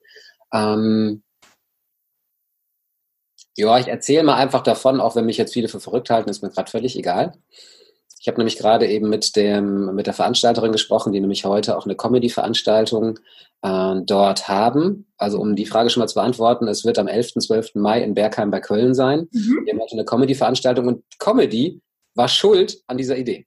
[0.53, 1.23] Ähm
[3.57, 6.43] ja, ich erzähle mal einfach davon, auch wenn mich jetzt viele für verrückt halten, ist
[6.43, 7.33] mir gerade völlig egal.
[8.27, 11.85] Ich habe nämlich gerade eben mit, dem, mit der Veranstalterin gesprochen, die nämlich heute auch
[11.85, 13.21] eine Comedy-Veranstaltung
[13.63, 15.07] äh, dort haben.
[15.17, 17.35] Also um die Frage schon mal zu beantworten, es wird am 11.
[17.35, 17.77] 12.
[17.77, 19.29] Mai in Bergheim bei Köln sein.
[19.31, 19.61] Mhm.
[19.65, 21.81] Wir haben heute eine Comedy-Veranstaltung und Comedy
[22.17, 23.47] war schuld an dieser Idee.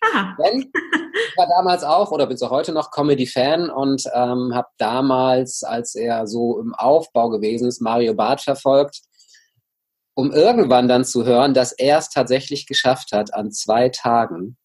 [0.00, 0.36] Aha.
[0.44, 5.62] Denn ich war damals auch oder bin so heute noch Comedy-Fan und ähm, habe damals,
[5.62, 9.02] als er so im Aufbau gewesen ist, Mario Barth verfolgt
[10.20, 14.58] um irgendwann dann zu hören, dass er es tatsächlich geschafft hat, an zwei Tagen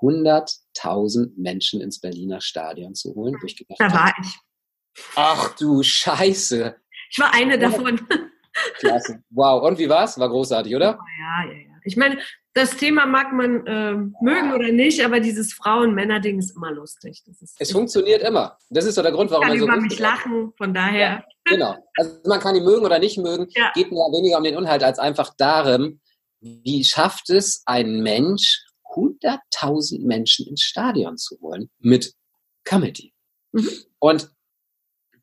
[0.00, 3.36] 100.000 Menschen ins Berliner Stadion zu holen.
[3.78, 4.38] da war ich.
[5.16, 6.76] Ach du Scheiße.
[7.10, 8.06] Ich war eine davon.
[8.78, 9.22] Klasse.
[9.30, 9.64] Wow.
[9.64, 10.18] Und wie war's?
[10.18, 10.98] War großartig, oder?
[11.18, 11.74] Ja, ja, ja.
[11.84, 12.20] Ich meine,
[12.58, 17.22] das Thema mag man äh, mögen oder nicht, aber dieses Frauen-Männer-Ding ist immer lustig.
[17.26, 18.58] Ist es funktioniert immer.
[18.68, 19.64] Das ist so der Grund, warum man so.
[19.64, 21.24] über mich lachen, von daher.
[21.46, 21.76] Ja, genau.
[21.96, 23.46] Also man kann ihn mögen oder nicht mögen.
[23.50, 23.70] Ja.
[23.74, 26.00] Geht mir weniger um den Inhalt als einfach darum,
[26.40, 32.12] wie schafft es ein Mensch, 100.000 Menschen ins Stadion zu holen mit
[32.64, 33.14] Comedy.
[33.52, 33.70] Mhm.
[34.00, 34.30] Und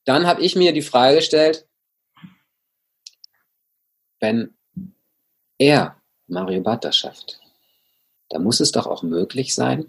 [0.06, 1.68] dann habe ich mir die Frage gestellt,
[4.22, 4.56] wenn
[5.58, 7.40] er Mario Barth das schafft,
[8.30, 9.86] da muss es doch auch möglich sein,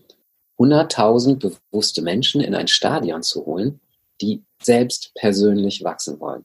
[0.58, 3.80] 100.000 bewusste Menschen in ein Stadion zu holen,
[4.20, 6.44] die selbst persönlich wachsen wollen.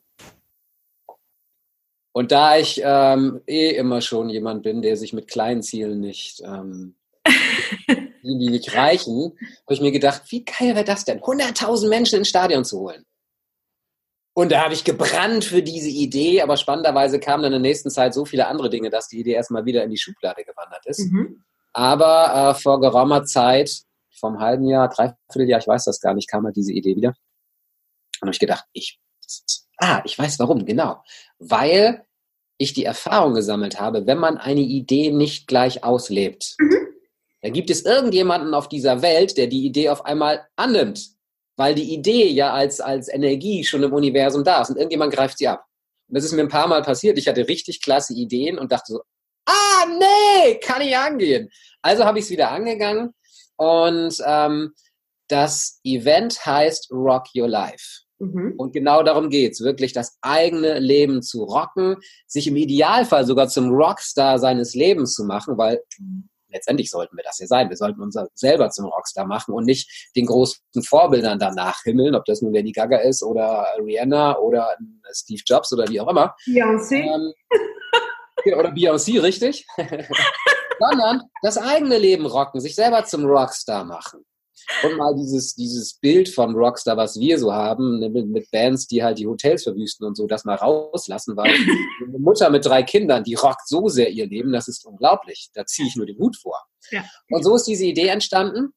[2.14, 6.42] Und da ich ähm, eh immer schon jemand bin, der sich mit kleinen Zielen nicht,
[6.44, 6.96] ähm,
[8.24, 9.32] die nicht reichen,
[9.64, 13.06] habe ich mir gedacht, wie geil wäre das denn, 100.000 Menschen ins Stadion zu holen.
[14.34, 17.90] Und da habe ich gebrannt für diese Idee, aber spannenderweise kamen dann in der nächsten
[17.90, 21.12] Zeit so viele andere Dinge, dass die Idee erstmal wieder in die Schublade gewandert ist.
[21.12, 21.44] Mhm.
[21.74, 23.84] Aber äh, vor geraumer Zeit,
[24.20, 27.10] vom halben Jahr, dreiviertel Jahr, ich weiß das gar nicht, kam halt diese Idee wieder.
[27.10, 29.00] Und habe ich gedacht, ich,
[29.78, 31.04] ah, ich weiß warum, genau.
[31.40, 32.06] Weil
[32.58, 36.88] ich die Erfahrung gesammelt habe, wenn man eine Idee nicht gleich auslebt, mhm.
[37.42, 41.21] dann gibt es irgendjemanden auf dieser Welt, der die Idee auf einmal annimmt
[41.62, 45.38] weil die Idee ja als, als Energie schon im Universum da ist und irgendjemand greift
[45.38, 45.64] sie ab.
[46.08, 47.20] Und das ist mir ein paar Mal passiert.
[47.20, 49.02] Ich hatte richtig klasse Ideen und dachte so,
[49.46, 51.52] ah, nee, kann ich angehen.
[51.84, 53.14] Also habe ich es wieder angegangen
[53.58, 54.74] und ähm,
[55.28, 58.06] das Event heißt Rock Your Life.
[58.18, 58.56] Mhm.
[58.58, 63.50] Und genau darum geht es, wirklich das eigene Leben zu rocken, sich im Idealfall sogar
[63.50, 67.70] zum Rockstar seines Lebens zu machen, weil mhm letztendlich sollten wir das ja sein.
[67.70, 72.26] Wir sollten uns selber zum Rockstar machen und nicht den großen Vorbildern danach himmeln, ob
[72.26, 74.76] das nun Lady Gaga ist oder Rihanna oder
[75.12, 76.36] Steve Jobs oder wie auch immer.
[76.46, 77.04] Beyoncé.
[77.04, 77.34] Ähm,
[78.58, 79.66] oder Beyoncé, richtig?
[80.80, 84.26] Sondern das eigene Leben rocken, sich selber zum Rockstar machen.
[84.84, 88.88] Und mal dieses, dieses Bild von Rockstar, was wir so haben, ne, mit, mit, Bands,
[88.88, 91.54] die halt die Hotels verwüsten und so, das mal rauslassen, weil
[92.08, 95.50] eine Mutter mit drei Kindern, die rockt so sehr ihr Leben, das ist unglaublich.
[95.54, 96.64] Da ziehe ich nur den Hut vor.
[96.92, 97.04] Ja.
[97.30, 98.74] Und so ist diese Idee entstanden.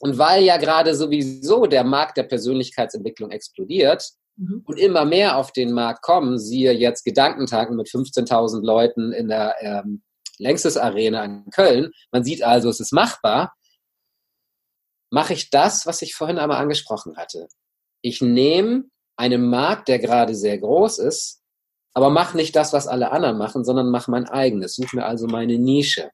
[0.00, 4.62] Und weil ja gerade sowieso der Markt der Persönlichkeitsentwicklung explodiert mhm.
[4.64, 9.56] und immer mehr auf den Markt kommen, siehe jetzt Gedankentagen mit 15.000 Leuten in der
[9.60, 10.02] ähm,
[10.38, 13.52] Längstes Arena in Köln, man sieht also, es ist machbar,
[15.10, 17.48] mache ich das, was ich vorhin einmal angesprochen hatte.
[18.02, 18.84] Ich nehme
[19.16, 21.38] einen Markt, der gerade sehr groß ist,
[21.94, 24.76] aber mach nicht das, was alle anderen machen, sondern mach mein eigenes.
[24.76, 26.10] Such mir also meine Nische.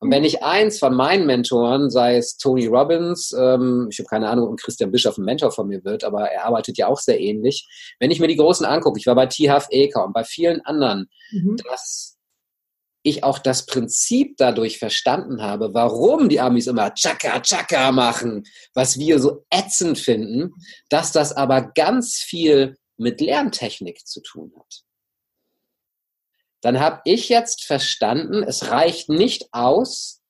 [0.00, 4.28] Und wenn ich eins von meinen Mentoren, sei es Tony Robbins, ähm, ich habe keine
[4.28, 7.18] Ahnung, ob Christian Bischoff ein Mentor von mir wird, aber er arbeitet ja auch sehr
[7.18, 7.66] ähnlich.
[7.98, 9.50] Wenn ich mir die Großen angucke, ich war bei T.
[9.70, 11.56] Eker und bei vielen anderen, mhm.
[11.68, 12.11] dass
[13.02, 18.98] ich auch das Prinzip dadurch verstanden habe, warum die Amis immer Chaka Chaka machen, was
[18.98, 20.54] wir so ätzend finden,
[20.88, 24.82] dass das aber ganz viel mit Lerntechnik zu tun hat.
[26.60, 30.20] Dann habe ich jetzt verstanden, es reicht nicht aus,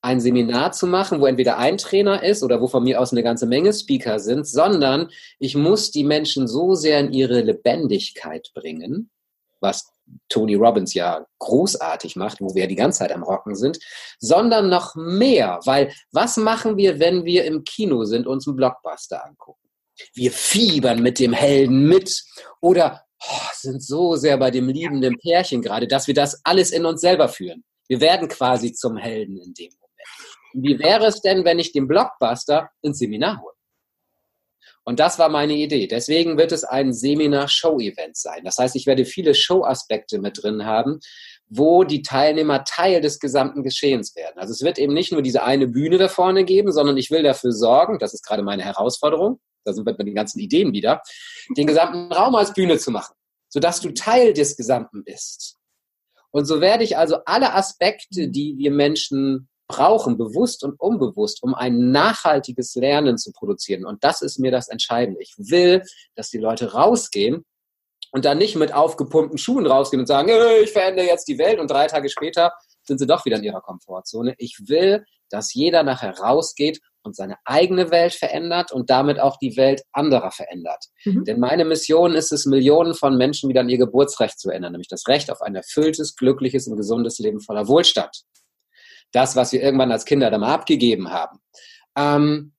[0.00, 3.22] ein Seminar zu machen, wo entweder ein Trainer ist oder wo von mir aus eine
[3.22, 9.10] ganze Menge Speaker sind, sondern ich muss die Menschen so sehr in ihre Lebendigkeit bringen,
[9.60, 9.90] was
[10.28, 13.78] Tony Robbins ja großartig macht, wo wir die ganze Zeit am Rocken sind,
[14.18, 18.56] sondern noch mehr, weil was machen wir, wenn wir im Kino sind, und uns einen
[18.56, 19.68] Blockbuster angucken?
[20.14, 22.24] Wir fiebern mit dem Helden mit
[22.60, 26.86] oder oh, sind so sehr bei dem liebenden Pärchen gerade, dass wir das alles in
[26.86, 27.64] uns selber führen.
[27.88, 30.66] Wir werden quasi zum Helden in dem Moment.
[30.66, 33.57] wie wäre es denn, wenn ich den Blockbuster ins Seminar hole?
[34.88, 35.86] Und das war meine Idee.
[35.86, 38.42] Deswegen wird es ein Seminar-Show-Event sein.
[38.42, 41.00] Das heißt, ich werde viele Show-Aspekte mit drin haben,
[41.46, 44.38] wo die Teilnehmer Teil des gesamten Geschehens werden.
[44.38, 47.22] Also es wird eben nicht nur diese eine Bühne da vorne geben, sondern ich will
[47.22, 51.02] dafür sorgen, das ist gerade meine Herausforderung, da sind wir mit den ganzen Ideen wieder,
[51.54, 53.14] den gesamten Raum als Bühne zu machen,
[53.50, 55.56] sodass du Teil des Gesamten bist.
[56.30, 61.54] Und so werde ich also alle Aspekte, die wir Menschen brauchen, bewusst und unbewusst, um
[61.54, 63.84] ein nachhaltiges Lernen zu produzieren.
[63.84, 65.20] Und das ist mir das Entscheidende.
[65.20, 65.82] Ich will,
[66.16, 67.44] dass die Leute rausgehen
[68.10, 70.30] und dann nicht mit aufgepumpten Schuhen rausgehen und sagen,
[70.62, 72.52] ich verändere jetzt die Welt und drei Tage später
[72.82, 74.34] sind sie doch wieder in ihrer Komfortzone.
[74.38, 79.56] Ich will, dass jeder nachher rausgeht und seine eigene Welt verändert und damit auch die
[79.56, 80.86] Welt anderer verändert.
[81.04, 81.24] Mhm.
[81.24, 84.88] Denn meine Mission ist es, Millionen von Menschen wieder an ihr Geburtsrecht zu ändern, nämlich
[84.88, 88.24] das Recht auf ein erfülltes, glückliches und gesundes Leben voller Wohlstand
[89.12, 91.38] das, was wir irgendwann als Kinder dann mal abgegeben haben.
[91.96, 92.52] Ähm,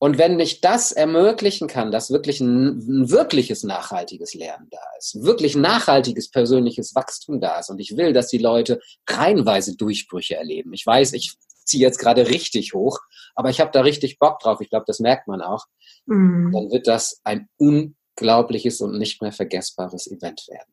[0.00, 5.24] und wenn ich das ermöglichen kann, dass wirklich ein, ein, wirkliches nachhaltiges Lernen da ist,
[5.24, 10.72] wirklich nachhaltiges persönliches Wachstum da ist und ich will, dass die Leute reihenweise Durchbrüche erleben.
[10.72, 13.00] Ich weiß, ich ziehe jetzt gerade richtig hoch,
[13.34, 14.60] aber ich habe da richtig Bock drauf.
[14.60, 15.66] Ich glaube, das merkt man auch.
[16.06, 16.52] Mhm.
[16.52, 20.72] Dann wird das ein unglaubliches und nicht mehr vergessbares Event werden.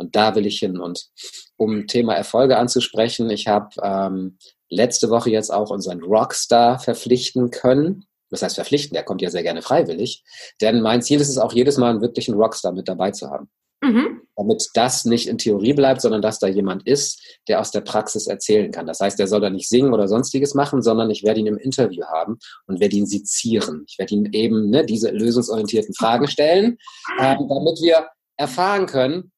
[0.00, 0.78] Und da will ich hin.
[0.78, 1.08] Und
[1.56, 4.38] um Thema Erfolge anzusprechen, ich habe ähm,
[4.70, 8.06] letzte Woche jetzt auch unseren Rockstar verpflichten können.
[8.30, 10.24] Das heißt verpflichten, der kommt ja sehr gerne freiwillig.
[10.62, 13.50] Denn mein Ziel ist es auch jedes Mal einen wirklichen Rockstar mit dabei zu haben.
[13.82, 14.22] Mhm.
[14.36, 18.26] Damit das nicht in Theorie bleibt, sondern dass da jemand ist, der aus der Praxis
[18.26, 18.86] erzählen kann.
[18.86, 21.58] Das heißt, der soll da nicht singen oder sonstiges machen, sondern ich werde ihn im
[21.58, 23.84] Interview haben und werde ihn sezieren.
[23.86, 26.78] Ich werde ihm eben ne, diese lösungsorientierten Fragen stellen,
[27.18, 28.08] äh, damit wir
[28.38, 29.30] erfahren können,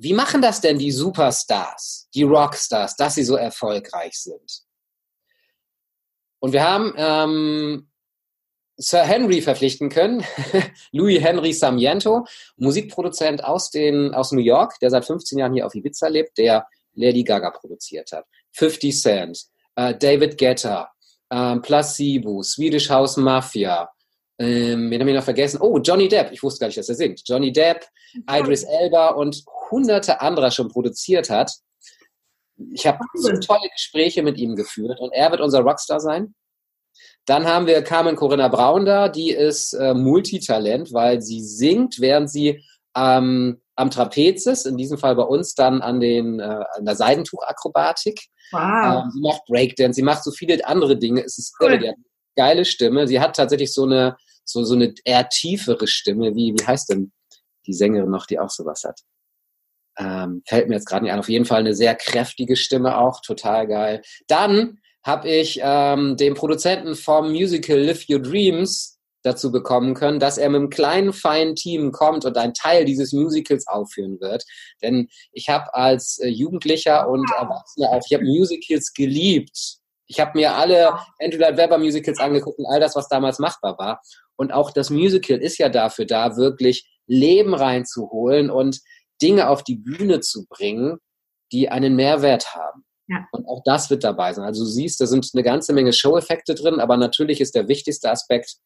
[0.00, 4.62] wie machen das denn die Superstars, die Rockstars, dass sie so erfolgreich sind?
[6.40, 7.90] Und wir haben ähm,
[8.76, 10.24] Sir Henry verpflichten können,
[10.92, 15.74] Louis Henry Samiento, Musikproduzent aus, den, aus New York, der seit 15 Jahren hier auf
[15.74, 18.24] Ibiza lebt, der Lady Gaga produziert hat.
[18.52, 20.92] 50 Cent, äh, David Guetta,
[21.30, 23.90] äh, Placebo, Swedish House Mafia,
[24.38, 25.60] ähm, wen haben wir noch vergessen?
[25.60, 26.30] Oh, Johnny Depp.
[26.32, 27.22] Ich wusste gar nicht, dass er singt.
[27.26, 27.84] Johnny Depp,
[28.30, 31.52] Idris Elba und hunderte anderer schon produziert hat.
[32.72, 36.34] Ich habe so tolle Gespräche mit ihm geführt und er wird unser Rockstar sein.
[37.24, 42.30] Dann haben wir Carmen Corinna Braun da, die ist äh, Multitalent, weil sie singt, während
[42.30, 42.64] sie
[42.96, 46.96] ähm, am Trapez ist, in diesem Fall bei uns dann an, den, äh, an der
[46.96, 48.20] Seidentuchakrobatik.
[48.50, 49.04] Wow.
[49.04, 51.22] Ähm, sie macht Breakdance, sie macht so viele andere Dinge.
[51.22, 51.68] Es ist cool.
[51.68, 52.04] irre, die hat eine
[52.34, 53.06] geile Stimme.
[53.06, 56.34] Sie hat tatsächlich so eine, so, so eine eher tiefere Stimme.
[56.34, 57.12] Wie, wie heißt denn
[57.66, 59.00] die Sängerin noch, die auch sowas hat?
[59.98, 61.18] Ähm, fällt mir jetzt gerade nicht an.
[61.18, 64.02] Auf jeden Fall eine sehr kräftige Stimme auch, total geil.
[64.28, 70.38] Dann habe ich ähm, den Produzenten vom Musical Live Your Dreams dazu bekommen können, dass
[70.38, 74.44] er mit einem kleinen, feinen Team kommt und ein Teil dieses Musicals aufführen wird.
[74.82, 79.78] Denn ich habe als äh, Jugendlicher und Erwachsener auch, ich habe Musicals geliebt.
[80.06, 83.76] Ich habe mir alle Andrew Lloyd Webber Musicals angeguckt und all das, was damals machbar
[83.78, 84.00] war.
[84.36, 88.80] Und auch das Musical ist ja dafür da, wirklich Leben reinzuholen und
[89.20, 90.98] Dinge auf die Bühne zu bringen,
[91.52, 92.84] die einen Mehrwert haben.
[93.08, 93.26] Ja.
[93.32, 94.44] Und auch das wird dabei sein.
[94.44, 98.10] Also du siehst, da sind eine ganze Menge Show-Effekte drin, aber natürlich ist der wichtigste
[98.10, 98.56] Aspekt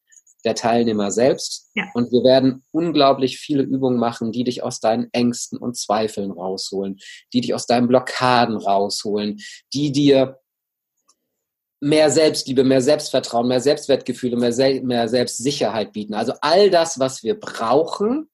[0.43, 1.69] der Teilnehmer selbst.
[1.73, 1.85] Ja.
[1.93, 6.97] Und wir werden unglaublich viele Übungen machen, die dich aus deinen Ängsten und Zweifeln rausholen,
[7.31, 9.39] die dich aus deinen Blockaden rausholen,
[9.73, 10.39] die dir
[11.79, 16.13] mehr Selbstliebe, mehr Selbstvertrauen, mehr Selbstwertgefühle, mehr, Se mehr Selbstsicherheit bieten.
[16.13, 18.29] Also all das, was wir brauchen,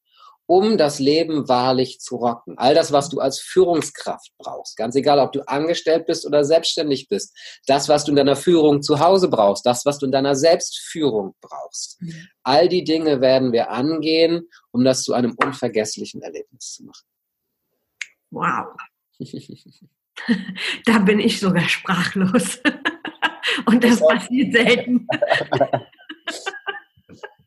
[0.50, 2.58] um das Leben wahrlich zu rocken.
[2.58, 7.08] All das, was du als Führungskraft brauchst, ganz egal, ob du angestellt bist oder selbstständig
[7.08, 10.36] bist, das, was du in deiner Führung zu Hause brauchst, das, was du in deiner
[10.36, 12.02] Selbstführung brauchst.
[12.02, 12.28] Mhm.
[12.42, 17.06] All die Dinge werden wir angehen, um das zu einem unvergesslichen Erlebnis zu machen.
[18.32, 18.76] Wow.
[20.86, 22.60] da bin ich sogar sprachlos.
[23.68, 25.08] Und das passiert selten.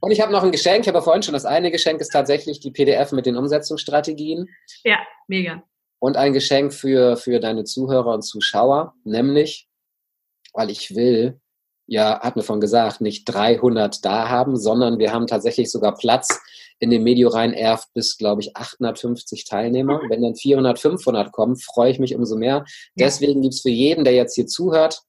[0.03, 0.81] Und ich habe noch ein Geschenk.
[0.81, 4.49] Ich habe vorhin schon das eine Geschenk ist tatsächlich die PDF mit den Umsetzungsstrategien.
[4.83, 5.63] Ja, mega.
[6.01, 9.69] Und ein Geschenk für, für deine Zuhörer und Zuschauer, nämlich,
[10.55, 11.41] weil ich will,
[11.87, 16.29] ja, hat mir von gesagt, nicht 300 da haben, sondern wir haben tatsächlich sogar Platz
[16.81, 20.03] in dem Mediorein Erf bis, glaube ich, 850 Teilnehmer.
[20.03, 20.11] Mhm.
[20.11, 22.65] Wenn dann 400, 500 kommen, freue ich mich umso mehr.
[22.97, 23.07] Ja.
[23.07, 25.03] Deswegen gibt es für jeden, der jetzt hier zuhört,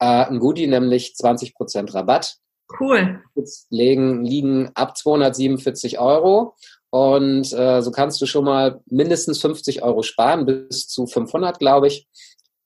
[0.00, 2.38] äh, ein Goodie, nämlich 20% Rabatt.
[2.78, 3.22] Cool.
[3.70, 6.54] Legen, liegen ab 247 Euro.
[6.90, 11.86] Und äh, so kannst du schon mal mindestens 50 Euro sparen, bis zu 500, glaube
[11.86, 12.06] ich.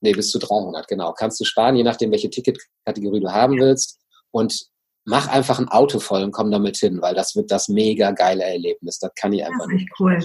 [0.00, 1.12] Nee, bis zu 300, genau.
[1.12, 4.00] Kannst du sparen, je nachdem, welche Ticketkategorie du haben willst.
[4.32, 4.66] Und
[5.04, 8.44] mach einfach ein Auto voll und komm damit hin, weil das wird das mega geile
[8.44, 8.98] Erlebnis.
[8.98, 9.88] Das kann ich einfach nicht.
[9.98, 10.18] Cool.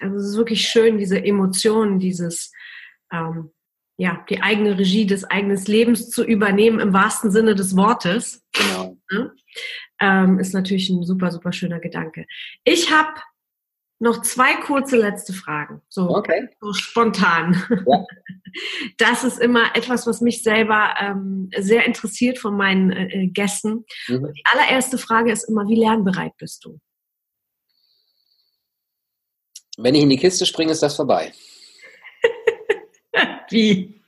[0.00, 2.52] Also es ist wirklich schön, diese Emotionen, dieses
[3.12, 3.50] ähm,
[3.98, 8.44] ja, die eigene Regie des eigenen Lebens zu übernehmen im wahrsten Sinne des Wortes.
[8.52, 8.96] Genau.
[9.10, 9.30] Ja,
[10.00, 12.24] ähm, ist natürlich ein super, super schöner Gedanke.
[12.62, 13.20] Ich habe
[13.98, 16.48] noch zwei kurze letzte Fragen, so, okay.
[16.60, 17.62] so spontan.
[17.86, 18.04] Ja.
[18.96, 23.84] Das ist immer etwas, was mich selber ähm, sehr interessiert von meinen äh, Gästen.
[24.08, 24.32] Mhm.
[24.32, 26.80] Die allererste Frage ist immer, wie lernbereit bist du?
[29.76, 31.32] Wenn ich in die Kiste springe, ist das vorbei.
[33.50, 34.00] Wie?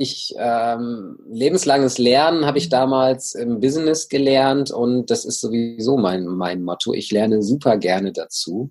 [0.00, 6.24] Ich ähm, lebenslanges Lernen habe ich damals im Business gelernt und das ist sowieso mein,
[6.26, 6.92] mein Motto.
[6.94, 8.70] Ich lerne super gerne dazu,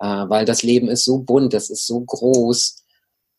[0.00, 2.84] äh, weil das Leben ist so bunt, das ist so groß.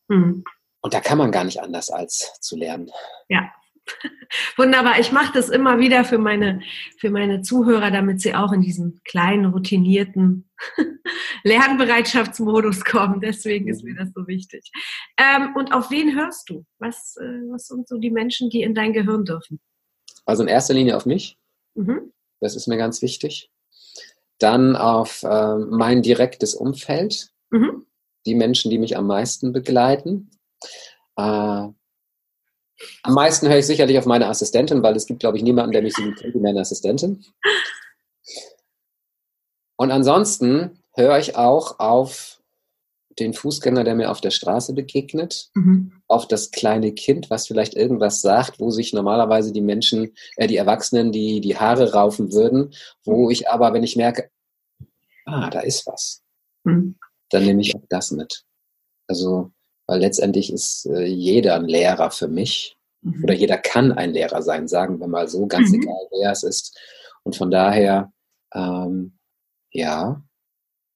[0.07, 0.45] Mhm.
[0.81, 2.89] Und da kann man gar nicht anders als zu lernen.
[3.27, 3.51] Ja,
[4.57, 4.99] Wunderbar.
[4.99, 6.61] Ich mache das immer wieder für meine,
[6.97, 10.49] für meine Zuhörer, damit sie auch in diesen kleinen, routinierten
[11.43, 13.21] Lernbereitschaftsmodus kommen.
[13.21, 14.71] Deswegen ist mir das so wichtig.
[15.17, 16.65] Ähm, und auf wen hörst du?
[16.79, 19.59] Was, äh, was sind so die Menschen, die in dein Gehirn dürfen?
[20.25, 21.37] Also in erster Linie auf mich.
[21.75, 22.11] Mhm.
[22.39, 23.51] Das ist mir ganz wichtig.
[24.39, 27.29] Dann auf äh, mein direktes Umfeld.
[27.51, 27.85] Mhm.
[28.25, 30.31] Die Menschen, die mich am meisten begleiten.
[31.15, 31.67] Äh,
[33.03, 35.81] am meisten höre ich sicherlich auf meine Assistentin, weil es gibt, glaube ich, niemanden, der
[35.81, 37.23] mich so gut kennt wie meine Assistentin.
[39.77, 42.41] Und ansonsten höre ich auch auf
[43.19, 46.01] den Fußgänger, der mir auf der Straße begegnet, mhm.
[46.07, 50.57] auf das kleine Kind, was vielleicht irgendwas sagt, wo sich normalerweise die Menschen, äh, die
[50.57, 52.73] Erwachsenen, die die Haare raufen würden,
[53.05, 54.29] wo ich aber, wenn ich merke,
[55.25, 56.23] ah, da ist was,
[56.63, 56.97] mhm.
[57.29, 58.43] dann nehme ich auch das mit.
[59.07, 59.51] Also
[59.87, 63.23] weil letztendlich ist äh, jeder ein Lehrer für mich mhm.
[63.23, 65.81] oder jeder kann ein Lehrer sein, sagen wir mal so, ganz mhm.
[65.81, 66.77] egal wer es ist.
[67.23, 68.11] Und von daher,
[68.53, 69.17] ähm,
[69.71, 70.23] ja,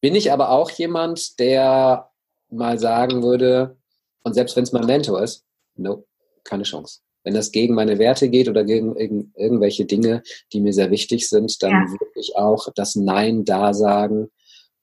[0.02, 2.10] bin ich aber auch jemand, der
[2.49, 3.78] mal sagen würde,
[4.23, 5.43] und selbst wenn es mein Mentor ist,
[5.75, 6.06] no,
[6.43, 6.99] keine Chance.
[7.23, 10.23] Wenn das gegen meine Werte geht oder gegen irg irgendwelche Dinge,
[10.54, 11.91] die mir sehr wichtig sind, dann ja.
[11.91, 14.30] würde ich auch das Nein da sagen,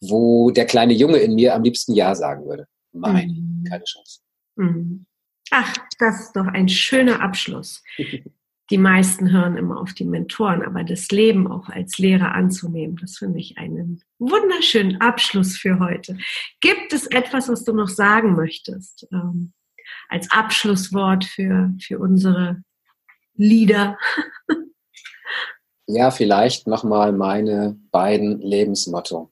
[0.00, 2.66] wo der kleine Junge in mir am liebsten Ja sagen würde.
[3.00, 3.64] Nein, mhm.
[3.64, 4.20] keine Chance.
[4.56, 5.06] Mhm.
[5.50, 7.82] Ach, das ist doch ein schöner Abschluss.
[8.70, 13.16] Die meisten hören immer auf die Mentoren, aber das Leben auch als Lehrer anzunehmen, das
[13.16, 16.18] finde ich einen wunderschönen Abschluss für heute.
[16.61, 19.06] Gibt es etwas, was du noch sagen möchtest?
[19.12, 19.52] Ähm,
[20.09, 22.62] als Abschlusswort für, für unsere
[23.34, 23.99] Lieder?
[25.88, 29.30] Ja, vielleicht nochmal meine beiden Lebensmotto,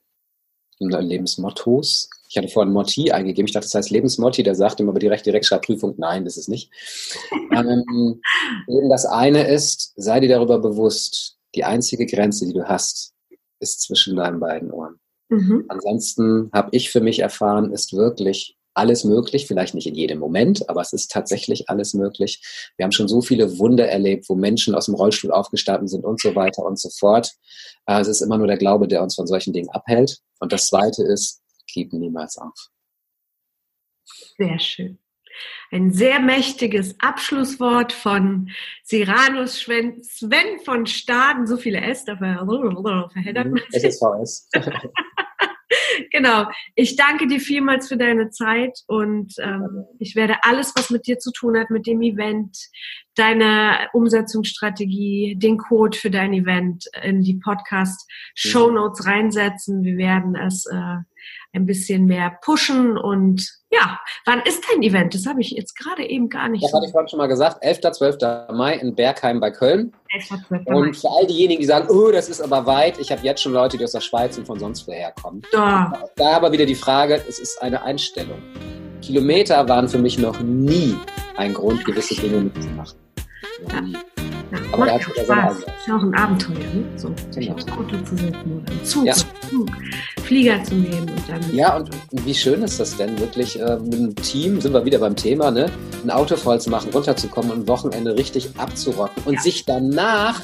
[0.79, 2.09] Lebensmottos.
[2.29, 3.47] Ich hatte vorhin Motti eingegeben.
[3.47, 4.43] Ich dachte, das heißt Lebensmotti.
[4.43, 6.71] Der sagt immer über die Rechte Rechtschreibprüfung, nein, das ist nicht.
[7.51, 8.21] ähm,
[8.89, 13.13] das eine ist, sei dir darüber bewusst, die einzige Grenze, die du hast,
[13.59, 14.99] ist zwischen deinen beiden Ohren.
[15.29, 15.65] Mhm.
[15.69, 20.69] Ansonsten habe ich für mich erfahren, ist wirklich alles möglich, vielleicht nicht in jedem Moment,
[20.69, 22.41] aber es ist tatsächlich alles möglich.
[22.75, 26.21] Wir haben schon so viele Wunder erlebt, wo Menschen aus dem Rollstuhl aufgestanden sind und
[26.21, 27.31] so weiter und so fort.
[27.85, 30.19] Äh, es ist immer nur der Glaube, der uns von solchen Dingen abhält.
[30.39, 31.41] Und das Zweite ist,
[31.75, 32.69] geben niemals auf.
[34.37, 34.99] Sehr schön.
[35.71, 38.49] Ein sehr mächtiges Abschlusswort von
[38.83, 41.45] Siranus Sven, Sven von Staden.
[41.45, 43.83] So viele S, da verheddert man sich.
[43.83, 44.49] SSVS.
[46.11, 46.47] genau.
[46.75, 51.19] Ich danke dir vielmals für deine Zeit und ähm, ich werde alles, was mit dir
[51.19, 52.57] zu tun hat, mit dem Event,
[53.15, 59.83] deine Umsetzungsstrategie, den Code für dein Event in die Podcast Show Notes reinsetzen.
[59.83, 60.97] Wir werden es äh,
[61.55, 65.13] ein bisschen mehr pushen und ja, wann ist dein Event?
[65.13, 66.63] Das habe ich jetzt gerade eben gar nicht.
[66.63, 66.77] Das so.
[66.77, 67.57] hatte ich vorhin schon mal gesagt.
[67.61, 67.81] 11.
[67.91, 68.17] 12.
[68.53, 69.93] Mai in Bergheim bei Köln.
[70.13, 70.27] 11.
[70.47, 70.65] 12.
[70.65, 70.75] Mai.
[70.75, 73.53] Und für all diejenigen, die sagen, oh, das ist aber weit, ich habe jetzt schon
[73.53, 75.41] Leute, die aus der Schweiz und von sonst woher kommen.
[75.51, 76.09] Da.
[76.15, 78.41] da aber wieder die Frage, es ist eine Einstellung.
[79.01, 80.97] Kilometer waren für mich noch nie
[81.35, 82.97] ein Grund, gewisse Dinge mitzumachen.
[83.71, 84.14] Ja.
[84.55, 85.57] Ja, aber macht ja Spaß.
[85.57, 86.85] Ist ja auch ein Abenteuer, ne?
[86.95, 87.55] So, sich genau.
[87.55, 89.13] aufs Auto zu setzen oder einen Zug, ja.
[89.13, 89.69] Zug,
[90.23, 91.55] Flieger zu nehmen und dann.
[91.55, 94.99] Ja, und wie schön ist das denn, wirklich äh, mit einem Team, sind wir wieder
[94.99, 95.67] beim Thema, ne?
[96.03, 99.41] Ein Auto voll zu machen, runterzukommen und ein Wochenende richtig abzurocken und ja.
[99.41, 100.41] sich danach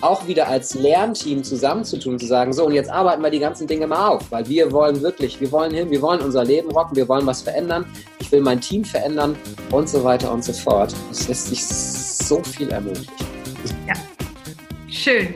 [0.00, 3.66] auch wieder als Lernteam zusammenzutun und zu sagen, so und jetzt arbeiten wir die ganzen
[3.66, 6.96] Dinge mal auf, weil wir wollen wirklich, wir wollen hin, wir wollen unser Leben rocken,
[6.96, 7.84] wir wollen was verändern,
[8.20, 9.36] ich will mein Team verändern
[9.72, 10.94] und so weiter und so fort.
[11.10, 13.27] Es lässt sich so viel ermöglichen.
[13.86, 13.94] Ja,
[14.88, 15.34] schön.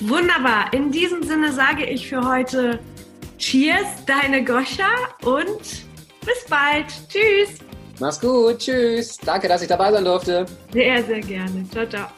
[0.00, 0.72] Wunderbar.
[0.72, 2.78] In diesem Sinne sage ich für heute
[3.38, 4.90] Cheers, deine Goscha
[5.24, 6.86] und bis bald.
[7.08, 7.58] Tschüss.
[7.98, 8.58] Mach's gut.
[8.58, 9.18] Tschüss.
[9.18, 10.46] Danke, dass ich dabei sein durfte.
[10.72, 11.66] Sehr, sehr gerne.
[11.70, 12.08] Ciao, ciao.